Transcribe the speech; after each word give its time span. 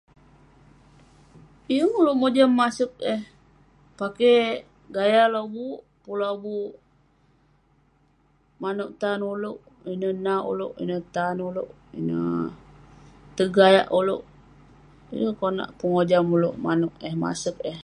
Yeng 1.75 1.93
oluek 1.99 2.19
mojam 2.21 2.49
maksud 2.59 2.91
eh 3.13 3.21
pake 3.99 4.31
gaya 4.95 5.23
lobuk 5.33 5.79
puk 6.01 6.17
lobuk 6.21 6.73
manouk 8.61 8.91
tan 9.01 9.19
oluek 9.33 9.59
ineh 9.91 10.15
nauk 10.25 10.45
oleuk 10.51 10.73
ineh 10.83 11.01
tan 11.15 11.35
oluek 11.47 11.71
ineh 11.99 12.41
tergayak 13.37 13.87
oluek 13.99 14.23
yeng 15.19 15.35
konak 15.41 15.69
pegojam 15.77 16.25
oluek 16.35 16.59
manouk 16.65 16.93
eh, 17.07 17.15
masek 17.23 17.57
eh 17.73 17.77